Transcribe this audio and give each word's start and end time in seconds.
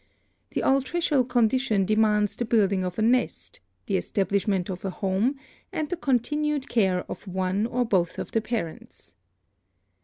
The 0.49 0.63
altricial 0.63 1.29
condition 1.29 1.85
demands 1.85 2.35
the 2.35 2.43
building 2.43 2.83
of 2.83 2.97
a 2.97 3.03
nest, 3.03 3.59
the 3.85 3.97
establishment 3.97 4.67
of 4.67 4.83
a 4.83 4.89
home 4.89 5.37
and 5.71 5.89
the 5.89 5.95
continued 5.95 6.67
care 6.67 7.03
of 7.07 7.27
one 7.27 7.67
or 7.67 7.85
both 7.85 8.17
of 8.17 8.31
the 8.31 8.41
parents. 8.41 9.13